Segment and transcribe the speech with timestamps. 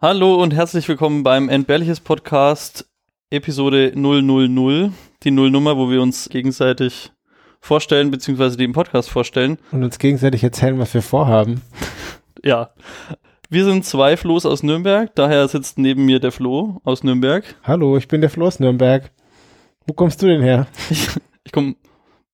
[0.00, 2.88] Hallo und herzlich willkommen beim Entbehrliches Podcast
[3.30, 4.92] Episode 000,
[5.24, 7.10] die Nullnummer, wo wir uns gegenseitig
[7.60, 9.58] vorstellen, beziehungsweise im Podcast vorstellen.
[9.72, 11.62] Und uns gegenseitig erzählen, was wir vorhaben.
[12.44, 12.70] Ja.
[13.50, 17.56] Wir sind zwei Flo's aus Nürnberg, daher sitzt neben mir der Flo aus Nürnberg.
[17.64, 19.10] Hallo, ich bin der Flo aus Nürnberg.
[19.84, 20.68] Wo kommst du denn her?
[20.90, 21.08] Ich,
[21.42, 21.74] ich komme,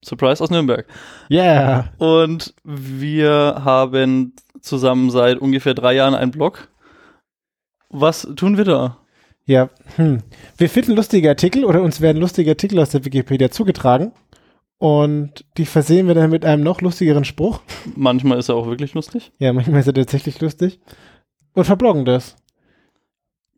[0.04, 0.86] Surprise, aus Nürnberg.
[1.30, 1.94] Yeah.
[1.96, 6.68] Und wir haben zusammen seit ungefähr drei Jahren einen Blog.
[7.96, 8.98] Was tun wir da?
[9.46, 10.18] Ja, hm.
[10.56, 14.10] wir finden lustige Artikel oder uns werden lustige Artikel aus der Wikipedia zugetragen
[14.78, 17.60] und die versehen wir dann mit einem noch lustigeren Spruch.
[17.94, 19.30] Manchmal ist er auch wirklich lustig.
[19.38, 20.80] Ja, manchmal ist er tatsächlich lustig
[21.52, 22.34] und verbloggen das.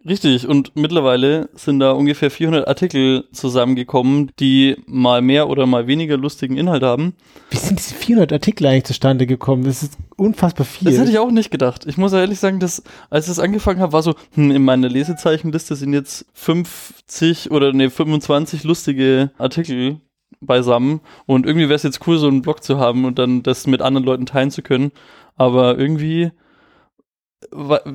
[0.09, 6.17] Richtig, und mittlerweile sind da ungefähr 400 Artikel zusammengekommen, die mal mehr oder mal weniger
[6.17, 7.15] lustigen Inhalt haben.
[7.51, 9.65] Wie sind diese 400 Artikel eigentlich zustande gekommen?
[9.65, 10.89] Das ist unfassbar viel.
[10.89, 11.87] Das hätte ich auch nicht gedacht.
[11.87, 14.89] Ich muss ehrlich sagen, dass, als ich das angefangen habe, war so, hm, in meiner
[14.89, 20.01] Lesezeichenliste sind jetzt 50 oder nee, 25 lustige Artikel
[20.41, 21.01] beisammen.
[21.27, 23.83] Und irgendwie wäre es jetzt cool, so einen Blog zu haben und dann das mit
[23.83, 24.93] anderen Leuten teilen zu können.
[25.35, 26.31] Aber irgendwie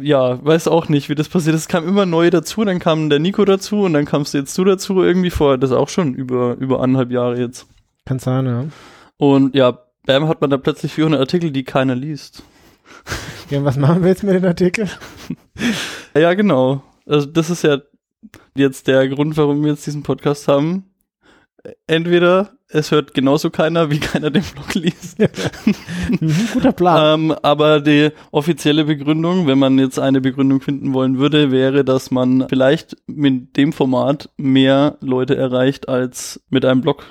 [0.02, 1.64] ja, weiß auch nicht, wie das passiert ist.
[1.64, 4.64] Es kam immer neu dazu, dann kam der Nico dazu und dann kamst jetzt du
[4.64, 7.68] dazu irgendwie vor, das ist auch schon über, über anderthalb Jahre jetzt.
[8.06, 8.66] Kann sein, ja.
[9.18, 12.44] Und ja, bam, hat man da plötzlich 400 Artikel, die keiner liest.
[13.50, 14.90] Ja, und was machen wir jetzt mit den Artikeln?
[16.16, 16.84] ja, genau.
[17.06, 17.80] Also das ist ja
[18.56, 20.91] jetzt der Grund, warum wir jetzt diesen Podcast haben.
[21.88, 25.20] Entweder es hört genauso keiner, wie keiner den Blog liest.
[25.20, 27.22] mhm, guter Plan.
[27.30, 32.12] ähm, aber die offizielle Begründung, wenn man jetzt eine Begründung finden wollen würde, wäre, dass
[32.12, 37.04] man vielleicht mit dem Format mehr Leute erreicht als mit einem Blog.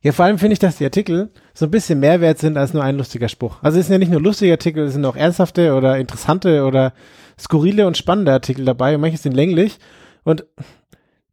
[0.00, 2.74] Ja, vor allem finde ich, dass die Artikel so ein bisschen mehr wert sind als
[2.74, 3.58] nur ein lustiger Spruch.
[3.62, 6.92] Also es sind ja nicht nur lustige Artikel, es sind auch ernsthafte oder interessante oder
[7.38, 9.78] skurrile und spannende Artikel dabei und manche sind länglich
[10.24, 10.44] und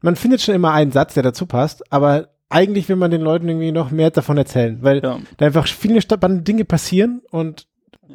[0.02, 3.48] man findet schon immer einen Satz, der dazu passt, aber eigentlich will man den Leuten
[3.48, 5.20] irgendwie noch mehr davon erzählen, weil ja.
[5.38, 7.68] da einfach viele spannende Dinge passieren und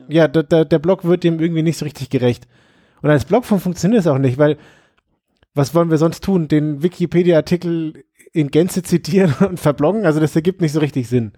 [0.09, 2.49] ja, ja der, der Blog wird dem irgendwie nicht so richtig gerecht.
[3.01, 4.57] Und als Blogform funktioniert es auch nicht, weil
[5.55, 6.49] was wollen wir sonst tun?
[6.49, 10.05] Den Wikipedia-Artikel in Gänze zitieren und verbloggen?
[10.05, 11.33] Also das ergibt nicht so richtig Sinn.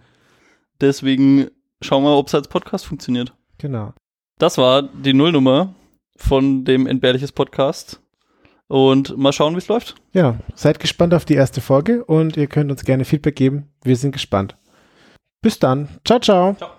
[0.81, 1.49] Deswegen
[1.83, 3.35] schauen wir, ob es als Podcast funktioniert.
[3.59, 3.93] Genau.
[4.39, 5.75] Das war die Nullnummer
[6.17, 8.01] von dem Entbehrliches Podcast.
[8.69, 9.94] Und mal schauen, wie es läuft.
[10.12, 13.69] Ja, seid gespannt auf die erste Folge und ihr könnt uns gerne Feedback geben.
[13.82, 14.56] Wir sind gespannt.
[15.41, 15.88] Bis dann.
[16.04, 16.54] Ciao, ciao.
[16.54, 16.71] Ciao.